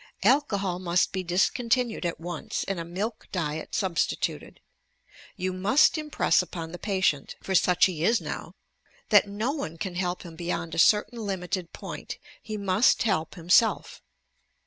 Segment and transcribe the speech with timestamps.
[0.23, 4.59] Alcohol must be dis continued at once and a milk diet substituted.
[5.35, 8.55] You must impress upon the patient (for such he is now)
[9.09, 14.01] that no one can help him beyond a certain limited point; he must help himself.